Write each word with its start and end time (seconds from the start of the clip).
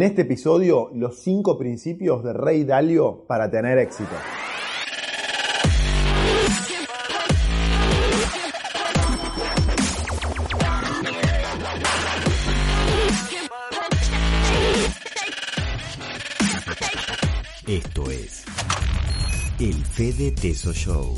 En 0.00 0.06
este 0.06 0.22
episodio, 0.22 0.88
los 0.94 1.18
cinco 1.18 1.58
principios 1.58 2.24
de 2.24 2.32
Rey 2.32 2.64
Dalio 2.64 3.22
para 3.28 3.50
tener 3.50 3.76
éxito. 3.76 4.08
Esto 17.68 18.10
es 18.10 18.46
el 19.58 19.74
Fede 19.84 20.30
Teso 20.30 20.72
Show. 20.72 21.14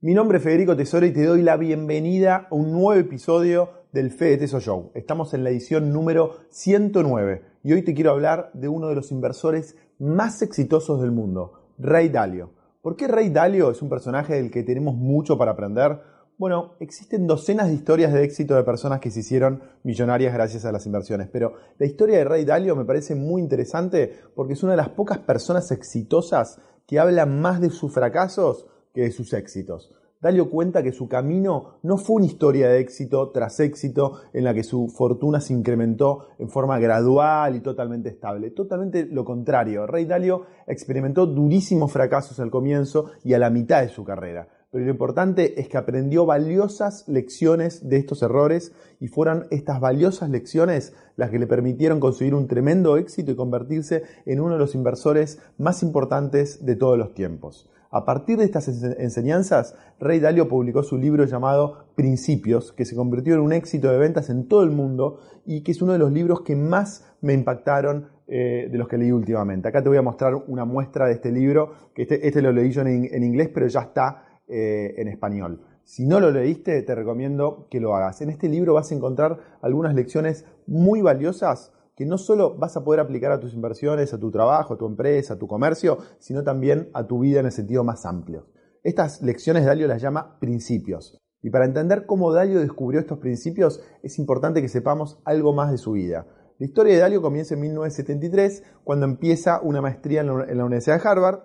Mi 0.00 0.12
nombre 0.12 0.38
es 0.38 0.44
Federico 0.44 0.76
Tesoro 0.76 1.06
y 1.06 1.12
te 1.12 1.24
doy 1.24 1.42
la 1.42 1.56
bienvenida 1.56 2.48
a 2.50 2.54
un 2.54 2.72
nuevo 2.72 2.94
episodio 2.94 3.75
del 3.92 4.10
Fede 4.10 4.38
Teso 4.38 4.60
Show. 4.60 4.90
Estamos 4.94 5.34
en 5.34 5.44
la 5.44 5.50
edición 5.50 5.92
número 5.92 6.36
109 6.50 7.42
y 7.62 7.72
hoy 7.72 7.82
te 7.82 7.94
quiero 7.94 8.10
hablar 8.10 8.50
de 8.54 8.68
uno 8.68 8.88
de 8.88 8.94
los 8.94 9.10
inversores 9.10 9.76
más 9.98 10.42
exitosos 10.42 11.00
del 11.00 11.12
mundo, 11.12 11.72
Ray 11.78 12.08
Dalio. 12.08 12.50
¿Por 12.82 12.96
qué 12.96 13.08
Ray 13.08 13.30
Dalio 13.30 13.70
es 13.70 13.82
un 13.82 13.88
personaje 13.88 14.34
del 14.34 14.50
que 14.50 14.62
tenemos 14.62 14.94
mucho 14.94 15.38
para 15.38 15.52
aprender? 15.52 16.00
Bueno, 16.38 16.74
existen 16.80 17.26
docenas 17.26 17.68
de 17.68 17.74
historias 17.74 18.12
de 18.12 18.22
éxito 18.22 18.54
de 18.54 18.62
personas 18.62 19.00
que 19.00 19.10
se 19.10 19.20
hicieron 19.20 19.62
millonarias 19.82 20.34
gracias 20.34 20.64
a 20.64 20.72
las 20.72 20.84
inversiones, 20.84 21.28
pero 21.32 21.54
la 21.78 21.86
historia 21.86 22.18
de 22.18 22.24
Ray 22.24 22.44
Dalio 22.44 22.76
me 22.76 22.84
parece 22.84 23.14
muy 23.14 23.40
interesante 23.40 24.12
porque 24.34 24.52
es 24.52 24.62
una 24.62 24.72
de 24.72 24.78
las 24.78 24.90
pocas 24.90 25.18
personas 25.18 25.70
exitosas 25.70 26.60
que 26.86 26.98
habla 26.98 27.26
más 27.26 27.60
de 27.60 27.70
sus 27.70 27.92
fracasos 27.92 28.66
que 28.92 29.02
de 29.02 29.12
sus 29.12 29.32
éxitos. 29.32 29.92
Dalio 30.26 30.50
cuenta 30.50 30.82
que 30.82 30.92
su 30.92 31.08
camino 31.08 31.78
no 31.82 31.96
fue 31.98 32.16
una 32.16 32.26
historia 32.26 32.68
de 32.68 32.80
éxito 32.80 33.30
tras 33.30 33.60
éxito 33.60 34.20
en 34.32 34.44
la 34.44 34.52
que 34.52 34.64
su 34.64 34.88
fortuna 34.88 35.40
se 35.40 35.52
incrementó 35.52 36.28
en 36.38 36.48
forma 36.48 36.78
gradual 36.78 37.56
y 37.56 37.60
totalmente 37.60 38.08
estable. 38.08 38.50
Totalmente 38.50 39.06
lo 39.06 39.24
contrario. 39.24 39.86
Ray 39.86 40.04
Dalio 40.04 40.42
experimentó 40.66 41.26
durísimos 41.26 41.92
fracasos 41.92 42.40
al 42.40 42.50
comienzo 42.50 43.12
y 43.24 43.34
a 43.34 43.38
la 43.38 43.50
mitad 43.50 43.82
de 43.82 43.88
su 43.88 44.04
carrera 44.04 44.48
pero 44.76 44.84
lo 44.84 44.90
importante 44.90 45.58
es 45.58 45.68
que 45.68 45.78
aprendió 45.78 46.26
valiosas 46.26 47.08
lecciones 47.08 47.88
de 47.88 47.96
estos 47.96 48.22
errores 48.22 48.72
y 49.00 49.08
fueron 49.08 49.46
estas 49.50 49.80
valiosas 49.80 50.28
lecciones 50.28 50.92
las 51.16 51.30
que 51.30 51.38
le 51.38 51.46
permitieron 51.46 51.98
conseguir 51.98 52.34
un 52.34 52.46
tremendo 52.46 52.98
éxito 52.98 53.30
y 53.30 53.36
convertirse 53.36 54.02
en 54.26 54.40
uno 54.40 54.52
de 54.52 54.58
los 54.58 54.74
inversores 54.74 55.38
más 55.56 55.82
importantes 55.82 56.66
de 56.66 56.76
todos 56.76 56.98
los 56.98 57.14
tiempos. 57.14 57.70
A 57.96 58.04
partir 58.04 58.36
de 58.36 58.44
estas 58.44 58.68
enseñanzas, 58.98 59.74
Ray 59.98 60.20
Dalio 60.20 60.48
publicó 60.48 60.82
su 60.82 60.98
libro 60.98 61.24
llamado 61.24 61.86
Principios, 61.94 62.74
que 62.74 62.84
se 62.84 62.94
convirtió 62.94 63.32
en 63.32 63.40
un 63.40 63.54
éxito 63.54 63.90
de 63.90 63.96
ventas 63.96 64.28
en 64.28 64.48
todo 64.48 64.64
el 64.64 64.70
mundo 64.70 65.20
y 65.46 65.62
que 65.62 65.72
es 65.72 65.80
uno 65.80 65.94
de 65.94 65.98
los 65.98 66.12
libros 66.12 66.42
que 66.42 66.56
más 66.56 67.10
me 67.22 67.32
impactaron 67.32 68.08
eh, 68.26 68.68
de 68.70 68.76
los 68.76 68.86
que 68.86 68.98
leí 68.98 69.12
últimamente. 69.12 69.68
Acá 69.68 69.82
te 69.82 69.88
voy 69.88 69.96
a 69.96 70.02
mostrar 70.02 70.34
una 70.34 70.66
muestra 70.66 71.06
de 71.06 71.14
este 71.14 71.32
libro, 71.32 71.72
este, 71.94 72.28
este 72.28 72.42
lo 72.42 72.52
leí 72.52 72.70
yo 72.70 72.82
en 72.82 73.24
inglés, 73.24 73.48
pero 73.54 73.66
ya 73.66 73.80
está 73.80 74.40
eh, 74.46 74.92
en 74.98 75.08
español. 75.08 75.62
Si 75.82 76.04
no 76.04 76.20
lo 76.20 76.30
leíste, 76.30 76.82
te 76.82 76.94
recomiendo 76.94 77.66
que 77.70 77.80
lo 77.80 77.96
hagas. 77.96 78.20
En 78.20 78.28
este 78.28 78.50
libro 78.50 78.74
vas 78.74 78.92
a 78.92 78.94
encontrar 78.94 79.38
algunas 79.62 79.94
lecciones 79.94 80.44
muy 80.66 81.00
valiosas 81.00 81.72
que 81.96 82.04
no 82.04 82.18
solo 82.18 82.56
vas 82.56 82.76
a 82.76 82.84
poder 82.84 83.00
aplicar 83.00 83.32
a 83.32 83.40
tus 83.40 83.54
inversiones, 83.54 84.12
a 84.12 84.20
tu 84.20 84.30
trabajo, 84.30 84.74
a 84.74 84.78
tu 84.78 84.86
empresa, 84.86 85.34
a 85.34 85.38
tu 85.38 85.46
comercio, 85.46 85.96
sino 86.18 86.44
también 86.44 86.90
a 86.92 87.06
tu 87.06 87.20
vida 87.20 87.40
en 87.40 87.46
el 87.46 87.52
sentido 87.52 87.84
más 87.84 88.04
amplio. 88.04 88.46
Estas 88.84 89.22
lecciones 89.22 89.64
Dalio 89.64 89.88
las 89.88 90.02
llama 90.02 90.38
principios. 90.38 91.18
Y 91.42 91.50
para 91.50 91.64
entender 91.64 92.04
cómo 92.04 92.32
Dalio 92.32 92.60
descubrió 92.60 93.00
estos 93.00 93.18
principios, 93.18 93.80
es 94.02 94.18
importante 94.18 94.60
que 94.60 94.68
sepamos 94.68 95.20
algo 95.24 95.54
más 95.54 95.72
de 95.72 95.78
su 95.78 95.92
vida. 95.92 96.26
La 96.58 96.66
historia 96.66 96.94
de 96.94 97.00
Dalio 97.00 97.22
comienza 97.22 97.54
en 97.54 97.60
1973, 97.60 98.62
cuando 98.84 99.06
empieza 99.06 99.60
una 99.62 99.80
maestría 99.80 100.20
en 100.20 100.58
la 100.58 100.64
Universidad 100.64 101.02
de 101.02 101.08
Harvard 101.08 101.40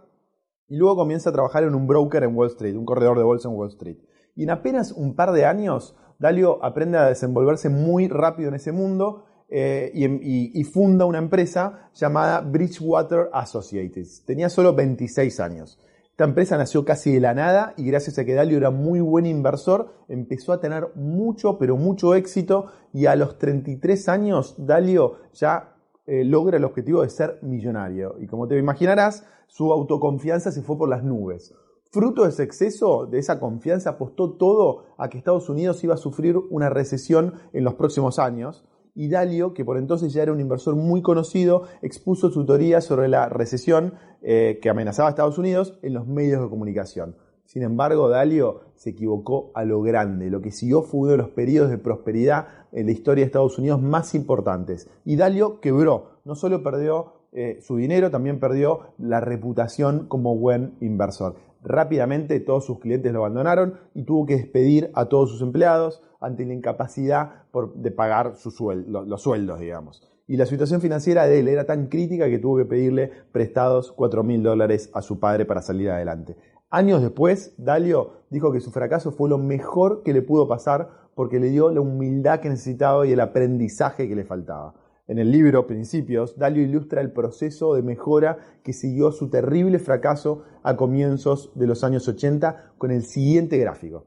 y 0.68 0.76
luego 0.76 0.98
comienza 0.98 1.30
a 1.30 1.34
trabajar 1.34 1.64
en 1.64 1.76
un 1.76 1.88
broker 1.88 2.24
en 2.24 2.36
Wall 2.36 2.48
Street, 2.48 2.76
un 2.76 2.86
corredor 2.86 3.18
de 3.18 3.24
bolsa 3.24 3.50
en 3.50 3.56
Wall 3.56 3.70
Street. 3.70 3.98
Y 4.36 4.44
en 4.44 4.50
apenas 4.50 4.92
un 4.92 5.16
par 5.16 5.32
de 5.32 5.46
años, 5.46 5.96
Dalio 6.20 6.64
aprende 6.64 6.98
a 6.98 7.08
desenvolverse 7.08 7.70
muy 7.70 8.08
rápido 8.08 8.50
en 8.50 8.56
ese 8.56 8.72
mundo 8.72 9.26
eh, 9.54 9.92
y, 9.94 10.64
funda 10.64 11.06
una 11.06 11.18
empresa 11.18 11.90
llamada 11.94 12.40
Bridgewater 12.40 13.30
Associates. 13.34 14.24
Tenía 14.26 14.50
solo 14.50 14.74
26 14.74 15.40
años. 15.42 15.78
Esta 16.12 16.24
empresa 16.24 16.58
nació 16.58 16.86
casi 16.86 17.12
de 17.12 17.20
la 17.20 17.34
nada 17.34 17.74
y 17.76 17.84
gracias 17.86 18.18
a 18.18 18.24
que 18.24 18.34
Dalio 18.34 18.58
era 18.58 18.70
muy 18.70 19.02
buen 19.02 19.26
inversor, 19.26 19.94
empezó 20.08 20.54
a 20.54 20.62
tener 20.62 20.88
mucho, 20.96 21.58
pero 21.58 21.76
mucho 21.76 22.16
éxito 22.16 22.68
y 22.94 23.08
a 23.08 23.16
los 23.18 23.38
33 23.38 24.08
años 24.08 24.56
Dalio 24.58 25.18
ya 25.34 25.76
eh, 26.06 26.24
logra 26.24 26.56
el 26.58 26.64
objetivo 26.64 27.02
de 27.02 27.10
ser 27.10 27.40
millonario. 27.42 28.16
Y 28.20 28.28
como 28.28 28.48
te 28.48 28.58
imaginarás, 28.58 29.26
su 29.48 29.74
autoconfianza 29.74 30.52
se 30.52 30.62
fue 30.62 30.78
por 30.78 30.88
las 30.88 31.04
nubes. 31.04 31.54
Fruto 31.92 32.24
de 32.24 32.30
ese 32.30 32.44
exceso, 32.44 33.06
de 33.06 33.20
esa 33.20 33.38
confianza, 33.38 33.92
apostó 33.92 34.32
todo 34.32 34.86
a 34.98 35.10
que 35.10 35.18
Estados 35.18 35.50
Unidos 35.50 35.84
iba 35.84 35.96
a 35.96 35.98
sufrir 35.98 36.38
una 36.38 36.70
recesión 36.70 37.34
en 37.52 37.66
los 37.66 37.74
próximos 37.74 38.18
años. 38.18 38.64
Y 38.94 39.10
Dalio, 39.10 39.54
que 39.54 39.66
por 39.66 39.78
entonces 39.78 40.14
ya 40.14 40.24
era 40.24 40.34
un 40.34 40.40
inversor 40.40 40.76
muy 40.76 41.02
conocido, 41.02 41.64
expuso 41.82 42.30
su 42.30 42.46
teoría 42.46 42.82
sobre 42.82 43.08
la 43.08 43.30
recesión 43.30 43.94
eh, 44.22 44.60
que 44.62 44.70
amenazaba 44.70 45.08
a 45.08 45.12
Estados 45.12 45.38
Unidos 45.38 45.80
en 45.82 45.94
los 45.94 46.08
medios 46.08 46.42
de 46.42 46.50
comunicación. 46.50 47.16
Sin 47.46 47.64
embargo, 47.64 48.08
Dalio 48.08 48.62
se 48.76 48.92
equivocó 48.92 49.52
a 49.56 49.66
lo 49.66 49.82
grande. 49.82 50.30
Lo 50.30 50.42
que 50.42 50.52
siguió 50.52 50.84
fue 50.84 51.02
uno 51.02 51.12
de 51.12 51.18
los 51.18 51.30
periodos 51.30 51.70
de 51.70 51.78
prosperidad 51.78 52.48
en 52.72 52.86
la 52.86 52.94
historia 52.94 53.24
de 53.24 53.26
Estados 53.26 53.58
Unidos 53.58 53.82
más 53.82 54.16
importantes. 54.16 54.90
Y 55.04 55.18
Dalio 55.18 55.60
quebró. 55.60 56.22
No 56.24 56.36
solo 56.36 56.64
perdió 56.64 57.14
eh, 57.34 57.60
su 57.62 57.76
dinero, 57.76 58.10
también 58.10 58.40
perdió 58.40 58.94
la 58.98 59.20
reputación 59.20 60.08
como 60.08 60.38
buen 60.38 60.76
inversor. 60.80 61.36
Rápidamente 61.64 62.40
todos 62.40 62.66
sus 62.66 62.80
clientes 62.80 63.12
lo 63.14 63.20
abandonaron 63.20 63.76
y 63.94 64.04
tuvo 64.04 64.26
que 64.26 64.38
despedir 64.38 64.92
a 64.94 65.06
todos 65.06 65.30
sus 65.30 65.42
empleados 65.42 66.02
ante 66.20 66.46
la 66.46 66.54
incapacidad 66.54 67.44
de 67.76 67.92
pagar 67.92 68.34
los 68.34 69.22
sueldos, 69.22 69.60
digamos. 69.60 70.08
Y 70.28 70.38
la 70.38 70.46
situación 70.46 70.82
financiera 70.82 71.28
de 71.28 71.40
él 71.40 71.48
era 71.48 71.66
tan 71.66 71.88
crítica 71.88 72.30
que 72.30 72.40
tuvo 72.40 72.58
que 72.58 72.66
pedirle 72.66 73.12
prestados 73.32 73.92
4 73.92 74.24
mil 74.24 74.42
dólares 74.42 74.90
a 74.94 75.02
su 75.02 75.20
padre 75.20 75.46
para 75.46 75.62
salir 75.62 75.90
adelante. 75.90 76.38
Años 76.70 77.02
después, 77.02 77.54
Dalio 77.58 78.14
dijo 78.30 78.54
que 78.54 78.62
su 78.62 78.72
fracaso 78.72 79.12
fue 79.12 79.30
lo 79.30 79.38
mejor 79.38 80.04
que 80.04 80.14
le 80.14 80.22
pudo 80.22 80.48
pasar 80.48 80.90
porque 81.16 81.40
le 81.40 81.50
dio 81.50 81.70
la 81.70 81.82
humildad 81.82 82.40
que 82.40 82.50
necesitaba 82.50 83.06
y 83.06 83.12
el 83.12 83.20
aprendizaje 83.20 84.08
que 84.08 84.16
le 84.16 84.24
faltaba. 84.24 84.74
En 85.12 85.20
el 85.20 85.30
libro 85.30 85.68
Principios, 85.68 86.38
Dalio 86.38 86.64
ilustra 86.64 87.02
el 87.02 87.12
proceso 87.12 87.74
de 87.74 87.82
mejora 87.82 88.38
que 88.64 88.72
siguió 88.72 89.12
su 89.12 89.30
terrible 89.30 89.78
fracaso 89.78 90.44
a 90.64 90.78
comienzos 90.78 91.52
de 91.54 91.68
los 91.68 91.84
años 91.84 92.08
80 92.08 92.76
con 92.78 92.92
el 92.92 93.04
siguiente 93.04 93.58
gráfico. 93.58 94.06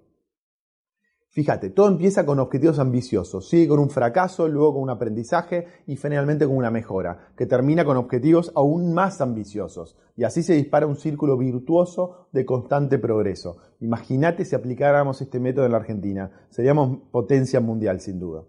Fíjate, 1.29 1.69
todo 1.69 1.89
empieza 1.89 2.25
con 2.25 2.39
objetivos 2.39 2.79
ambiciosos, 2.79 3.51
sigue 3.51 3.69
con 3.69 3.81
un 3.81 3.91
fracaso, 3.91 4.49
luego 4.49 4.73
con 4.73 4.83
un 4.85 4.89
aprendizaje 4.89 5.67
y 5.87 5.97
finalmente 5.97 6.47
con 6.47 6.57
una 6.57 6.71
mejora, 6.71 7.35
que 7.37 7.45
termina 7.45 7.85
con 7.85 7.99
objetivos 7.99 8.51
aún 8.55 8.95
más 8.95 9.21
ambiciosos. 9.21 9.99
Y 10.17 10.25
así 10.25 10.43
se 10.43 10.55
dispara 10.55 10.87
un 10.87 10.97
círculo 10.97 11.37
virtuoso 11.37 12.29
de 12.33 12.47
constante 12.47 12.99
progreso. 12.99 13.59
Imagínate 13.81 14.47
si 14.47 14.57
aplicáramos 14.57 15.21
este 15.21 15.39
método 15.39 15.67
en 15.67 15.73
la 15.73 15.79
Argentina, 15.79 16.31
seríamos 16.49 16.97
potencia 17.11 17.61
mundial 17.61 18.01
sin 18.01 18.19
duda. 18.19 18.45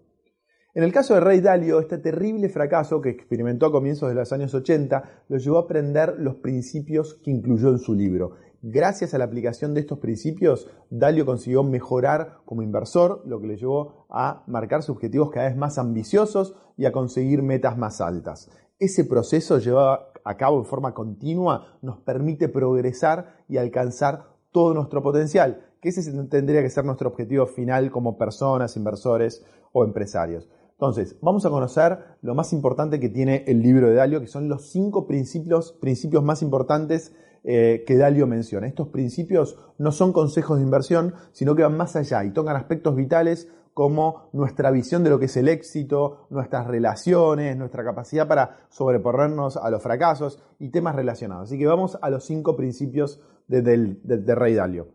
En 0.75 0.83
el 0.83 0.91
caso 0.91 1.13
de 1.13 1.21
Rey 1.21 1.39
Dalio, 1.39 1.79
este 1.79 1.99
terrible 1.99 2.49
fracaso 2.49 2.99
que 2.99 3.09
experimentó 3.09 3.65
a 3.65 3.71
comienzos 3.71 4.09
de 4.09 4.15
los 4.15 4.33
años 4.33 4.53
80 4.53 5.23
lo 5.29 5.37
llevó 5.37 5.57
a 5.57 5.61
aprender 5.61 6.15
los 6.19 6.35
principios 6.35 7.13
que 7.23 7.31
incluyó 7.31 7.69
en 7.69 7.79
su 7.79 7.93
libro 7.95 8.33
Gracias 8.61 9.13
a 9.13 9.17
la 9.17 9.23
aplicación 9.23 9.73
de 9.73 9.79
estos 9.79 9.99
principios, 9.99 10.67
Dalio 10.89 11.25
consiguió 11.25 11.63
mejorar 11.63 12.39
como 12.43 12.61
inversor, 12.61 13.21
lo 13.25 13.39
que 13.39 13.47
le 13.47 13.55
llevó 13.55 14.05
a 14.09 14.43
marcarse 14.47 14.91
objetivos 14.91 15.29
cada 15.31 15.47
vez 15.47 15.55
más 15.55 15.77
ambiciosos 15.77 16.55
y 16.75 16.85
a 16.85 16.91
conseguir 16.91 17.41
metas 17.41 17.77
más 17.77 18.01
altas. 18.01 18.49
Ese 18.77 19.05
proceso 19.05 19.59
llevado 19.59 20.07
a 20.25 20.35
cabo 20.35 20.57
en 20.57 20.65
forma 20.65 20.93
continua 20.93 21.77
nos 21.83 21.99
permite 21.99 22.49
progresar 22.49 23.45
y 23.47 23.57
alcanzar 23.57 24.25
todo 24.51 24.73
nuestro 24.73 25.01
potencial, 25.01 25.73
que 25.79 25.89
ese 25.89 26.11
tendría 26.25 26.63
que 26.63 26.69
ser 26.69 26.83
nuestro 26.83 27.07
objetivo 27.09 27.45
final 27.45 27.91
como 27.91 28.17
personas, 28.17 28.75
inversores 28.75 29.45
o 29.71 29.85
empresarios. 29.85 30.49
Entonces, 30.77 31.17
vamos 31.21 31.45
a 31.45 31.49
conocer 31.49 31.99
lo 32.21 32.35
más 32.35 32.51
importante 32.51 32.99
que 32.99 33.07
tiene 33.07 33.45
el 33.47 33.61
libro 33.61 33.87
de 33.87 33.95
Dalio, 33.95 34.19
que 34.19 34.27
son 34.27 34.49
los 34.49 34.71
cinco 34.71 35.07
principios, 35.07 35.71
principios 35.79 36.21
más 36.21 36.41
importantes 36.41 37.15
eh, 37.45 37.85
que 37.87 37.95
Dalio 37.95 38.27
menciona. 38.27 38.67
Estos 38.67 38.89
principios 38.89 39.57
no 39.77 39.93
son 39.93 40.11
consejos 40.11 40.57
de 40.57 40.65
inversión, 40.65 41.13
sino 41.31 41.55
que 41.55 41.63
van 41.63 41.77
más 41.77 41.95
allá 41.95 42.25
y 42.25 42.33
tocan 42.33 42.57
aspectos 42.57 42.95
vitales 42.95 43.49
como 43.73 44.29
nuestra 44.33 44.69
visión 44.71 45.03
de 45.03 45.09
lo 45.09 45.19
que 45.19 45.25
es 45.25 45.37
el 45.37 45.47
éxito, 45.47 46.27
nuestras 46.29 46.67
relaciones, 46.67 47.55
nuestra 47.55 47.83
capacidad 47.83 48.27
para 48.27 48.67
sobreponernos 48.69 49.57
a 49.57 49.69
los 49.69 49.81
fracasos 49.81 50.41
y 50.59 50.71
temas 50.71 50.95
relacionados. 50.95 51.49
Así 51.49 51.57
que 51.57 51.67
vamos 51.67 51.97
a 52.01 52.09
los 52.09 52.25
cinco 52.25 52.57
principios 52.57 53.21
de, 53.47 53.61
de 53.61 54.35
Rey 54.35 54.55
Dalio. 54.55 54.87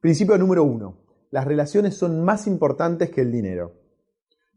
Principio 0.00 0.38
número 0.38 0.62
uno. 0.62 0.98
Las 1.30 1.44
relaciones 1.44 1.96
son 1.96 2.24
más 2.24 2.46
importantes 2.46 3.10
que 3.10 3.22
el 3.22 3.32
dinero. 3.32 3.83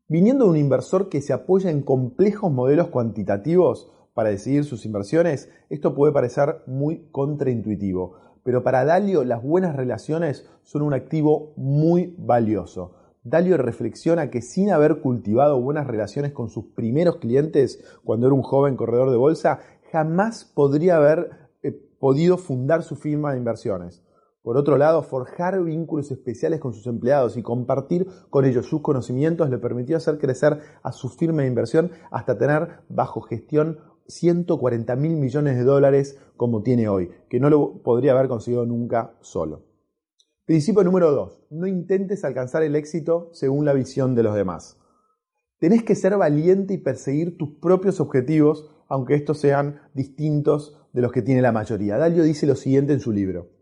Viniendo 0.10 0.46
de 0.46 0.52
un 0.52 0.58
inversor 0.58 1.10
que 1.10 1.22
se 1.22 1.34
apoya 1.34 1.70
en 1.70 1.82
complejos 1.82 2.50
modelos 2.50 2.88
cuantitativos 2.88 3.92
para 4.14 4.30
decidir 4.30 4.64
sus 4.64 4.86
inversiones, 4.86 5.50
esto 5.70 5.94
puede 5.94 6.14
parecer 6.14 6.62
muy 6.66 7.10
contraintuitivo, 7.12 8.14
pero 8.42 8.64
para 8.64 8.86
Dalio 8.86 9.26
las 9.26 9.44
buenas 9.44 9.76
relaciones 9.76 10.50
son 10.64 10.84
un 10.84 10.94
activo 10.94 11.52
muy 11.58 12.16
valioso. 12.18 12.94
Dalio 13.26 13.58
reflexiona 13.58 14.30
que 14.30 14.42
sin 14.42 14.72
haber 14.72 15.02
cultivado 15.02 15.60
buenas 15.60 15.86
relaciones 15.86 16.32
con 16.32 16.50
sus 16.50 16.68
primeros 16.68 17.18
clientes 17.18 17.84
cuando 18.06 18.28
era 18.28 18.34
un 18.34 18.44
joven 18.44 18.78
corredor 18.78 19.12
de 19.12 19.18
bolsa, 19.18 19.60
jamás 19.92 20.46
podría 20.46 20.96
haber 20.96 21.32
eh, 21.64 21.74
podido 22.00 22.38
fundar 22.38 22.84
su 22.84 22.96
firma 22.96 23.34
de 23.34 23.40
inversiones. 23.40 24.02
Por 24.48 24.56
otro 24.56 24.78
lado, 24.78 25.04
forjar 25.04 25.62
vínculos 25.62 26.10
especiales 26.10 26.62
con 26.62 26.72
sus 26.72 26.88
empleados 26.88 27.36
y 27.36 27.44
compartir 27.44 28.08
con 28.30 28.46
ellos 28.46 28.66
sus 28.66 28.80
conocimientos 28.80 29.50
le 29.50 29.58
permitió 29.58 29.98
hacer 29.98 30.20
crecer 30.20 30.62
a 30.84 30.94
su 30.94 31.10
firma 31.10 31.42
de 31.42 31.50
inversión 31.50 31.92
hasta 32.12 32.38
tener 32.38 32.80
bajo 32.88 33.20
gestión 33.20 33.80
140 34.08 34.96
mil 34.96 35.18
millones 35.18 35.58
de 35.58 35.66
dólares 35.66 36.18
como 36.38 36.64
tiene 36.64 36.88
hoy, 36.88 37.12
que 37.30 37.42
no 37.42 37.50
lo 37.50 37.84
podría 37.84 38.14
haber 38.14 38.30
conseguido 38.30 38.66
nunca 38.66 39.18
solo. 39.20 39.66
Principio 40.46 40.82
número 40.86 41.12
2. 41.12 41.48
No 41.50 41.68
intentes 41.68 42.24
alcanzar 42.24 42.64
el 42.64 42.78
éxito 42.78 43.30
según 43.34 43.66
la 43.66 43.74
visión 43.74 44.16
de 44.16 44.24
los 44.24 44.34
demás. 44.34 44.80
Tenés 45.60 45.84
que 45.84 45.94
ser 45.94 46.16
valiente 46.16 46.74
y 46.74 46.78
perseguir 46.78 47.38
tus 47.38 47.50
propios 47.60 48.00
objetivos, 48.00 48.72
aunque 48.88 49.16
estos 49.16 49.40
sean 49.40 49.82
distintos 49.94 50.80
de 50.94 51.02
los 51.02 51.12
que 51.12 51.22
tiene 51.22 51.42
la 51.42 51.52
mayoría. 51.52 51.98
Dalio 51.98 52.24
dice 52.24 52.48
lo 52.48 52.56
siguiente 52.56 52.94
en 52.94 53.02
su 53.02 53.12
libro. 53.12 53.57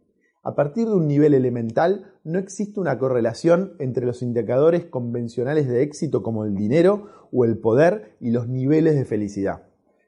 A 0.48 0.54
partir 0.54 0.88
de 0.88 0.94
un 0.94 1.08
nivel 1.08 1.34
elemental, 1.34 2.14
no 2.24 2.38
existe 2.38 2.80
una 2.80 3.00
correlación 3.00 3.74
entre 3.80 4.06
los 4.06 4.22
indicadores 4.22 4.86
convencionales 4.86 5.68
de 5.68 5.82
éxito 5.82 6.22
como 6.22 6.46
el 6.46 6.54
dinero 6.54 7.08
o 7.32 7.46
el 7.46 7.58
poder 7.58 8.16
y 8.20 8.30
los 8.30 8.48
niveles 8.48 8.94
de 8.94 9.06
felicidad. 9.06 9.64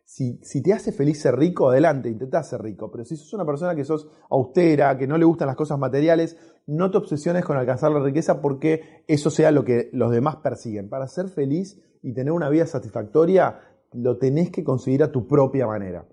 Si, 0.05 0.37
te 0.61 0.73
hace 0.73 0.91
feliz 0.91 1.19
ser 1.19 1.37
rico, 1.37 1.71
adelante, 1.71 2.09
intenta 2.09 2.43
ser 2.43 2.61
rico. 2.61 2.91
Pero 2.91 3.03
si 3.03 3.15
sos 3.15 3.33
una 3.33 3.47
persona 3.47 3.73
que 3.73 3.83
sos 3.83 4.11
austera, 4.29 4.95
que 4.95 5.07
no 5.07 5.17
le 5.17 5.25
gustan 5.25 5.47
las 5.47 5.55
cosas 5.55 5.79
materiales, 5.79 6.37
no 6.67 6.91
te 6.91 6.99
obsesiones 6.99 7.43
con 7.43 7.57
alcanzar 7.57 7.91
la 7.91 8.03
riqueza 8.03 8.39
porque 8.39 9.03
eso 9.07 9.31
sea 9.31 9.49
lo 9.49 9.65
que 9.65 9.89
los 9.91 10.11
demás 10.11 10.35
persiguen. 10.35 10.87
Para 10.87 11.07
ser 11.07 11.29
feliz 11.29 11.81
y 12.03 12.13
tener 12.13 12.31
una 12.31 12.49
vida 12.49 12.67
satisfactoria, 12.67 13.59
lo 13.91 14.19
tenés 14.19 14.51
que 14.51 14.63
conseguir 14.63 15.01
a 15.01 15.11
tu 15.11 15.27
propia 15.27 15.65
manera. 15.65 16.05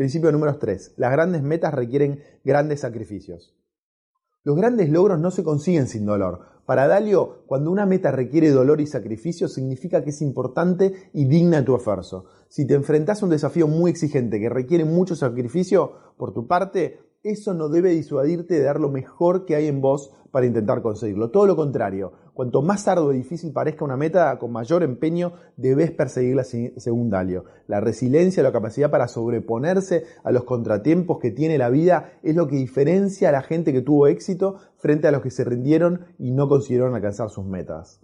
Principio 0.00 0.32
número 0.32 0.56
3. 0.56 0.94
Las 0.96 1.12
grandes 1.12 1.42
metas 1.42 1.74
requieren 1.74 2.22
grandes 2.42 2.80
sacrificios. 2.80 3.54
Los 4.44 4.56
grandes 4.56 4.88
logros 4.88 5.20
no 5.20 5.30
se 5.30 5.44
consiguen 5.44 5.88
sin 5.88 6.06
dolor. 6.06 6.40
Para 6.64 6.88
Dalio, 6.88 7.42
cuando 7.44 7.70
una 7.70 7.84
meta 7.84 8.10
requiere 8.10 8.48
dolor 8.48 8.80
y 8.80 8.86
sacrificio, 8.86 9.46
significa 9.46 10.02
que 10.02 10.08
es 10.08 10.22
importante 10.22 11.10
y 11.12 11.26
digna 11.26 11.66
tu 11.66 11.76
esfuerzo. 11.76 12.24
Si 12.48 12.66
te 12.66 12.72
enfrentas 12.72 13.20
a 13.20 13.26
un 13.26 13.30
desafío 13.30 13.68
muy 13.68 13.90
exigente 13.90 14.40
que 14.40 14.48
requiere 14.48 14.86
mucho 14.86 15.14
sacrificio 15.14 15.92
por 16.16 16.32
tu 16.32 16.46
parte, 16.46 17.00
eso 17.22 17.54
no 17.54 17.68
debe 17.68 17.90
disuadirte 17.90 18.54
de 18.54 18.64
dar 18.64 18.80
lo 18.80 18.88
mejor 18.88 19.44
que 19.44 19.54
hay 19.54 19.66
en 19.66 19.80
vos 19.80 20.12
para 20.30 20.46
intentar 20.46 20.80
conseguirlo. 20.80 21.30
Todo 21.30 21.46
lo 21.46 21.56
contrario, 21.56 22.12
cuanto 22.34 22.62
más 22.62 22.86
arduo 22.88 23.12
y 23.12 23.18
difícil 23.18 23.52
parezca 23.52 23.84
una 23.84 23.96
meta, 23.96 24.38
con 24.38 24.52
mayor 24.52 24.82
empeño 24.82 25.32
debes 25.56 25.90
perseguirla 25.90 26.44
según 26.44 27.10
Dalio. 27.10 27.44
La 27.66 27.80
resiliencia, 27.80 28.42
la 28.42 28.52
capacidad 28.52 28.90
para 28.90 29.08
sobreponerse 29.08 30.04
a 30.22 30.30
los 30.30 30.44
contratiempos 30.44 31.18
que 31.18 31.30
tiene 31.30 31.58
la 31.58 31.68
vida 31.68 32.12
es 32.22 32.36
lo 32.36 32.46
que 32.46 32.56
diferencia 32.56 33.28
a 33.28 33.32
la 33.32 33.42
gente 33.42 33.72
que 33.72 33.82
tuvo 33.82 34.06
éxito 34.06 34.56
frente 34.76 35.08
a 35.08 35.12
los 35.12 35.22
que 35.22 35.30
se 35.30 35.44
rindieron 35.44 36.06
y 36.18 36.30
no 36.30 36.48
consiguieron 36.48 36.94
alcanzar 36.94 37.30
sus 37.30 37.44
metas. 37.44 38.00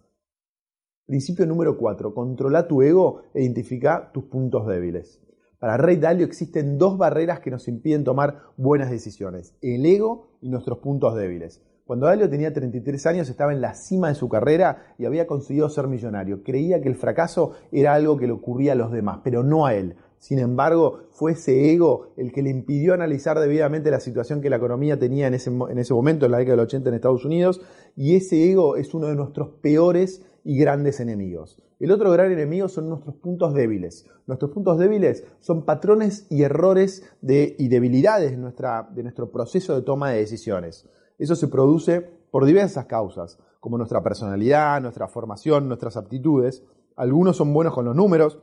Principio 1.07 1.47
número 1.47 1.79
4. 1.79 2.13
Controla 2.13 2.67
tu 2.67 2.83
ego 2.83 3.23
e 3.33 3.43
identifica 3.43 4.11
tus 4.13 4.25
puntos 4.25 4.67
débiles. 4.67 5.26
Para 5.67 5.79
Rey 5.79 5.97
Dalio 5.97 6.25
existen 6.25 6.79
dos 6.79 6.97
barreras 6.97 7.41
que 7.41 7.51
nos 7.51 7.67
impiden 7.67 8.05
tomar 8.05 8.53
buenas 8.57 8.89
decisiones, 8.89 9.57
el 9.63 9.85
ego 9.85 10.29
y 10.41 10.49
nuestros 10.49 10.79
puntos 10.79 11.17
débiles. 11.17 11.61
Cuando 11.85 12.07
Dalio 12.07 12.31
tenía 12.31 12.53
33 12.53 13.05
años 13.07 13.29
estaba 13.29 13.53
en 13.53 13.61
la 13.61 13.75
cima 13.75 14.07
de 14.07 14.15
su 14.15 14.29
carrera 14.29 14.95
y 14.97 15.07
había 15.07 15.27
conseguido 15.27 15.69
ser 15.69 15.89
millonario. 15.89 16.45
Creía 16.45 16.81
que 16.81 16.89
el 16.89 16.95
fracaso 16.95 17.55
era 17.73 17.95
algo 17.95 18.17
que 18.17 18.29
le 18.29 18.33
ocurría 18.33 18.75
a 18.75 18.77
los 18.77 18.93
demás, 18.93 19.23
pero 19.25 19.43
no 19.43 19.67
a 19.67 19.75
él. 19.75 19.97
Sin 20.19 20.39
embargo, 20.39 21.01
fue 21.11 21.33
ese 21.33 21.73
ego 21.73 22.13
el 22.17 22.31
que 22.31 22.43
le 22.43 22.51
impidió 22.51 22.95
analizar 22.95 23.37
debidamente 23.41 23.91
la 23.91 23.99
situación 23.99 24.41
que 24.41 24.51
la 24.51 24.59
economía 24.59 25.01
tenía 25.01 25.27
en 25.27 25.35
ese, 25.35 25.51
en 25.51 25.79
ese 25.79 25.95
momento, 25.95 26.27
en 26.27 26.31
la 26.31 26.39
década 26.39 26.59
del 26.59 26.67
80 26.67 26.91
en 26.91 26.95
Estados 26.95 27.25
Unidos, 27.25 27.61
y 27.97 28.15
ese 28.15 28.53
ego 28.53 28.77
es 28.77 28.95
uno 28.95 29.09
de 29.09 29.17
nuestros 29.17 29.49
peores 29.61 30.25
y 30.45 30.61
grandes 30.61 31.01
enemigos. 31.01 31.66
El 31.79 31.91
otro 31.91 32.11
gran 32.11 32.33
enemigo 32.33 32.69
son 32.69 32.89
nuestros 32.89 33.17
puntos 33.17 33.53
débiles. 33.53 34.07
Nuestros 34.27 34.51
puntos 34.51 34.79
débiles 34.79 35.25
son 35.41 35.65
patrones 35.67 36.27
y 36.31 36.43
errores 36.43 37.05
y 37.23 37.69
debilidades 37.69 38.31
de, 38.31 38.39
nuestra, 38.39 38.89
de 38.95 39.03
nuestro 39.03 39.31
proceso 39.31 39.75
de 39.75 39.83
toma 39.83 40.11
de 40.11 40.19
decisiones. 40.19 40.89
Eso 41.19 41.37
se 41.37 41.49
produce 41.49 42.01
por 42.31 42.47
diversas 42.47 42.87
causas, 42.87 43.39
como 43.61 43.77
nuestra 43.77 44.03
personalidad, 44.03 44.81
nuestra 44.81 45.07
formación, 45.07 45.69
nuestras 45.69 45.99
aptitudes. 45.99 46.65
Algunos 46.97 47.37
son 47.37 47.53
buenos 47.53 47.75
con 47.75 47.85
los 47.85 47.95
números, 47.95 48.39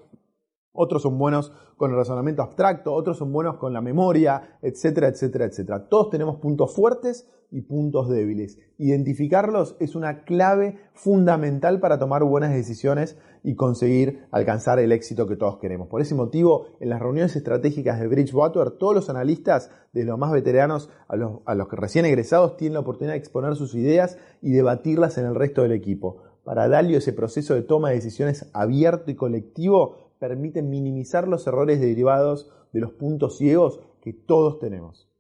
otros 0.73 1.03
son 1.03 1.17
buenos 1.17 1.53
con 1.77 1.91
el 1.91 1.97
razonamiento 1.97 2.41
abstracto, 2.41 2.93
otros 2.93 3.17
son 3.17 3.31
buenos 3.31 3.57
con 3.57 3.73
la 3.73 3.81
memoria, 3.81 4.57
etcétera, 4.61 5.07
etcétera, 5.07 5.45
etcétera. 5.45 5.87
Todos 5.87 6.09
tenemos 6.09 6.37
puntos 6.37 6.75
fuertes 6.75 7.29
y 7.53 7.61
puntos 7.61 8.09
débiles. 8.09 8.57
Identificarlos 8.79 9.75
es 9.79 9.95
una 9.95 10.23
clave 10.23 10.79
fundamental 10.93 11.79
para 11.79 11.99
tomar 11.99 12.23
buenas 12.23 12.51
decisiones 12.51 13.15
y 13.43 13.55
conseguir 13.55 14.25
alcanzar 14.31 14.79
el 14.79 14.91
éxito 14.91 15.27
que 15.27 15.35
todos 15.35 15.59
queremos. 15.59 15.87
Por 15.87 16.01
ese 16.01 16.15
motivo, 16.15 16.65
en 16.79 16.89
las 16.89 16.99
reuniones 16.99 17.35
estratégicas 17.35 17.99
de 17.99 18.07
Bridgewater, 18.07 18.71
todos 18.71 18.95
los 18.95 19.09
analistas, 19.09 19.69
de 19.93 20.03
los 20.03 20.17
más 20.17 20.31
veteranos 20.31 20.89
a 21.07 21.15
los, 21.15 21.41
a 21.45 21.53
los 21.53 21.67
que 21.67 21.75
recién 21.75 22.05
egresados, 22.05 22.57
tienen 22.57 22.73
la 22.73 22.79
oportunidad 22.79 23.13
de 23.13 23.19
exponer 23.19 23.55
sus 23.55 23.75
ideas 23.75 24.17
y 24.41 24.51
debatirlas 24.51 25.19
en 25.19 25.25
el 25.25 25.35
resto 25.35 25.61
del 25.61 25.73
equipo. 25.73 26.23
Para 26.43 26.67
Dalio 26.67 26.97
ese 26.97 27.13
proceso 27.13 27.53
de 27.53 27.61
toma 27.61 27.89
de 27.89 27.95
decisiones 27.95 28.49
abierto 28.53 29.11
y 29.11 29.15
colectivo 29.15 30.02
permiten 30.23 30.69
minimizar 30.69 31.27
los 31.27 31.45
errores 31.47 31.81
derivados 31.81 32.49
de 32.71 32.79
los 32.79 32.93
puntos 32.93 33.37
ciegos 33.37 33.81
que 34.01 34.13
todos 34.13 34.57
tenemos. 34.57 35.11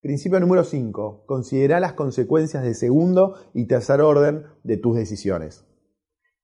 Principio 0.00 0.40
número 0.40 0.64
5. 0.64 1.22
Considera 1.24 1.78
las 1.78 1.92
consecuencias 1.92 2.64
de 2.64 2.74
segundo 2.74 3.36
y 3.54 3.66
tercer 3.66 4.00
orden 4.00 4.42
de 4.64 4.76
tus 4.76 4.96
decisiones. 4.96 5.64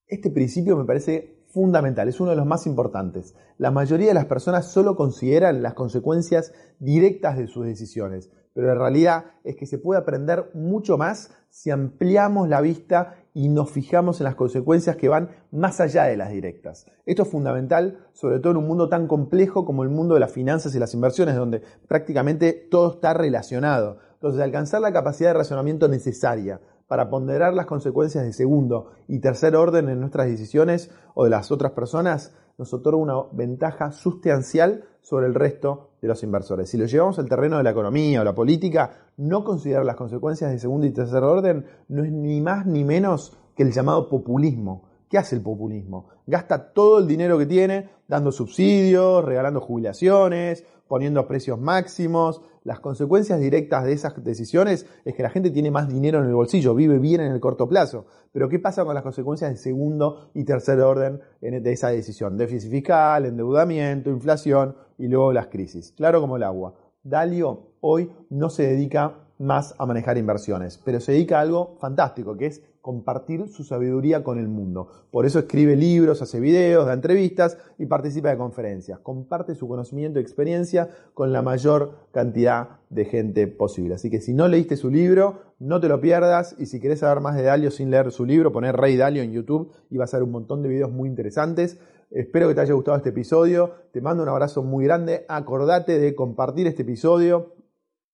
Este 0.07 0.31
principio 0.31 0.77
me 0.77 0.85
parece 0.85 1.43
fundamental, 1.49 2.09
es 2.09 2.21
uno 2.21 2.31
de 2.31 2.37
los 2.37 2.47
más 2.47 2.65
importantes. 2.69 3.35
La 3.57 3.73
mayoría 3.73 4.07
de 4.07 4.15
las 4.15 4.27
personas 4.27 4.71
solo 4.71 4.95
consideran 4.95 5.61
las 5.61 5.75
consecuencias 5.75 6.53
directas 6.79 7.37
de 7.39 7.49
sus 7.49 7.67
decisiones, 7.67 8.31
pero 8.59 8.75
la 8.75 8.75
realidad 8.75 9.27
es 9.45 9.55
que 9.55 9.67
se 9.67 9.79
puede 9.79 10.01
aprender 10.01 10.51
mucho 10.53 10.99
más 10.99 11.31
si 11.49 11.71
ampliamos 11.71 12.49
la 12.49 12.61
vista 12.61 13.15
y 13.33 13.51
nos 13.51 13.71
fijamos 13.71 14.19
en 14.19 14.25
las 14.25 14.35
consecuencias 14.35 14.97
que 14.97 15.09
van 15.09 15.31
más 15.53 15.79
allá 15.79 16.07
de 16.07 16.17
las 16.17 16.33
directas. 16.33 16.85
Esto 17.07 17.23
es 17.23 17.29
fundamental, 17.29 18.05
sobre 18.15 18.41
todo 18.41 18.51
en 18.51 18.57
un 18.57 18.67
mundo 18.67 18.89
tan 18.89 19.07
complejo 19.07 19.65
como 19.65 19.85
el 19.85 19.91
mundo 19.91 20.15
de 20.15 20.21
las 20.21 20.33
finanzas 20.33 20.75
y 20.75 20.81
las 20.81 20.93
inversiones, 20.93 21.37
donde 21.37 21.63
prácticamente 21.87 22.53
todo 22.53 22.95
está 22.95 23.15
relacionado. 23.15 23.99
Entonces, 24.15 24.41
alcanzar 24.41 24.81
la 24.81 24.93
capacidad 24.93 25.31
de 25.31 25.39
razonamiento 25.39 25.87
necesaria 25.87 26.61
para 26.89 27.11
ponderar 27.11 27.55
las 27.55 27.67
consecuencias 27.67 28.25
de 28.25 28.33
segundo 28.33 28.91
y 29.07 29.21
tercer 29.21 29.55
orden 29.55 29.89
en 29.89 30.01
nuestras 30.01 30.27
decisiones 30.27 30.91
o 31.15 31.23
de 31.23 31.31
las 31.31 31.53
otras 31.53 31.71
personas 31.71 32.35
nos 32.57 32.75
otorga 32.75 32.99
una 32.99 33.23
ventaja 33.31 33.93
sustancial 33.93 34.83
sobre 35.01 35.29
el 35.29 35.35
resto 35.37 35.88
de 36.01 36.09
los 36.09 36.23
inversores. 36.23 36.71
Si 36.71 36.77
lo 36.77 36.87
llevamos 36.87 37.19
al 37.19 37.29
terreno 37.29 37.57
de 37.57 37.63
la 37.63 37.71
economía 37.71 38.21
o 38.21 38.25
la 38.25 38.35
política, 38.35 39.09
no 39.17 39.45
considerar 39.45 39.85
las 39.85 39.97
consecuencias 39.97 40.51
de 40.51 40.59
segundo 40.59 40.87
y 40.87 40.91
tercer 40.91 41.23
orden 41.23 41.67
no 41.89 42.05
es 42.05 42.13
ni 42.13 42.41
más 42.41 42.67
ni 42.67 42.85
menos 42.85 43.37
que 43.57 43.65
el 43.65 43.73
llamado 43.73 44.09
populismo. 44.09 44.89
¿Qué 45.09 45.19
hace 45.19 45.37
el 45.37 45.43
populismo? 45.43 46.09
Gasta 46.27 46.73
todo 46.73 46.99
el 46.99 47.07
dinero 47.07 47.39
que 47.39 47.47
tiene 47.47 47.89
dando 48.07 48.31
subsidios, 48.31 49.25
regalando 49.25 49.61
jubilaciones, 49.61 50.65
poniendo 50.87 51.27
precios 51.27 51.59
máximos. 51.59 52.43
Las 52.69 52.81
consecuencias 52.81 53.41
directas 53.41 53.87
de 53.87 53.95
esas 53.95 54.23
decisiones 54.23 54.85
es 55.07 55.15
que 55.15 55.23
la 55.23 55.31
gente 55.31 55.51
tiene 55.51 55.71
más 55.71 55.89
dinero 55.89 56.19
en 56.19 56.27
el 56.27 56.35
bolsillo, 56.35 56.75
vive 56.75 56.99
bien 56.99 57.23
en 57.23 57.33
el 57.33 57.41
corto 57.41 57.67
plazo. 57.67 58.05
Pero 58.31 58.51
¿qué 58.51 58.59
pasa 58.59 58.85
con 58.85 58.95
las 58.95 59.03
consecuencias 59.03 59.51
de 59.51 59.57
segundo 59.57 60.29
y 60.35 60.45
tercer 60.45 60.79
orden 60.81 61.19
de 61.41 61.73
esa 61.73 61.89
decisión? 61.89 62.37
Déficit 62.37 62.71
fiscal, 62.71 63.25
endeudamiento, 63.25 64.11
inflación 64.11 64.77
y 64.99 65.09
luego 65.09 65.33
las 65.33 65.47
crisis. 65.47 65.95
Claro 65.97 66.21
como 66.21 66.37
el 66.37 66.43
agua. 66.43 66.75
Dalio 67.03 67.73
hoy 67.81 68.13
no 68.29 68.51
se 68.51 68.65
dedica 68.65 69.15
más 69.39 69.75
a 69.79 69.87
manejar 69.87 70.19
inversiones, 70.19 70.77
pero 70.77 71.01
se 71.01 71.13
dedica 71.13 71.39
a 71.39 71.41
algo 71.41 71.79
fantástico, 71.81 72.37
que 72.37 72.49
es 72.49 72.63
compartir 72.89 73.49
su 73.49 73.65
sabiduría 73.65 74.25
con 74.25 74.39
el 74.39 74.49
mundo. 74.49 74.89
Por 75.11 75.27
eso 75.27 75.41
escribe 75.41 75.77
libros, 75.77 76.23
hace 76.23 76.41
videos, 76.41 76.87
da 76.87 76.95
entrevistas 76.95 77.59
y 77.77 77.85
participa 77.85 78.31
de 78.31 78.39
conferencias. 78.39 78.99
Comparte 79.01 79.55
su 79.55 79.69
conocimiento 79.69 80.19
y 80.19 80.23
experiencia 80.23 80.89
con 81.13 81.31
la 81.31 81.43
mayor 81.43 82.09
cantidad 82.13 82.79
de 82.89 83.05
gente 83.05 83.47
posible. 83.47 83.97
Así 83.97 84.09
que 84.09 84.23
si 84.23 84.33
no 84.33 84.49
leíste 84.49 84.79
su 84.79 84.89
libro, 84.89 85.35
no 85.59 85.81
te 85.81 85.89
lo 85.89 86.01
pierdas. 86.01 86.57
Y 86.59 86.65
si 86.65 86.81
querés 86.81 87.01
saber 87.01 87.21
más 87.21 87.37
de 87.37 87.43
Dalio 87.43 87.71
sin 87.71 87.91
leer 87.91 88.11
su 88.11 88.25
libro, 88.25 88.53
poner 88.53 88.75
Rey 88.75 88.97
Dalio 88.97 89.23
en 89.23 89.33
YouTube 89.33 89.71
y 89.91 89.99
vas 89.99 90.15
a 90.15 90.17
ver 90.17 90.25
un 90.25 90.31
montón 90.31 90.63
de 90.63 90.71
videos 90.71 90.91
muy 90.91 91.11
interesantes. 91.11 91.79
Espero 92.11 92.49
que 92.49 92.55
te 92.55 92.63
haya 92.63 92.73
gustado 92.73 92.97
este 92.97 93.11
episodio. 93.11 93.73
Te 93.93 94.01
mando 94.01 94.23
un 94.23 94.31
abrazo 94.31 94.63
muy 94.63 94.87
grande. 94.87 95.27
Acordate 95.29 95.99
de 95.99 96.15
compartir 96.15 96.67
este 96.67 96.85
episodio, 96.85 97.53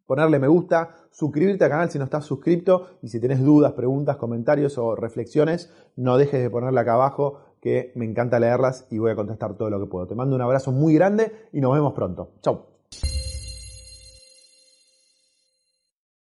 ponerle 0.06 0.38
me 0.38 0.48
gusta, 0.48 0.96
suscribirte 1.10 1.64
al 1.64 1.70
canal 1.70 1.90
si 1.90 1.98
no 1.98 2.04
estás 2.04 2.24
suscrito 2.24 2.88
y 3.02 3.08
si 3.08 3.20
tenés 3.20 3.42
dudas, 3.42 3.72
preguntas, 3.72 4.16
comentarios 4.16 4.78
o 4.78 4.94
reflexiones, 4.94 5.72
no 5.96 6.16
dejes 6.16 6.42
de 6.42 6.50
ponerla 6.50 6.82
acá 6.82 6.94
abajo 6.94 7.40
que 7.60 7.92
me 7.94 8.04
encanta 8.04 8.38
leerlas 8.38 8.86
y 8.90 8.98
voy 8.98 9.12
a 9.12 9.16
contestar 9.16 9.56
todo 9.56 9.70
lo 9.70 9.80
que 9.80 9.86
puedo. 9.86 10.06
Te 10.06 10.14
mando 10.14 10.36
un 10.36 10.42
abrazo 10.42 10.70
muy 10.70 10.94
grande 10.94 11.48
y 11.52 11.60
nos 11.60 11.72
vemos 11.72 11.94
pronto. 11.94 12.32
Chau. 12.42 12.73